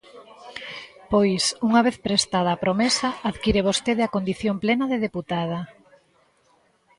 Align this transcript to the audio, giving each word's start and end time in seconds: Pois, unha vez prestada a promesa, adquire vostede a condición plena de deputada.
Pois, 1.11 1.43
unha 1.67 1.81
vez 1.87 1.97
prestada 2.05 2.49
a 2.51 2.61
promesa, 2.65 3.09
adquire 3.29 3.65
vostede 3.69 4.01
a 4.03 4.11
condición 4.15 4.55
plena 4.63 4.85
de 4.91 4.97
deputada. 5.05 5.59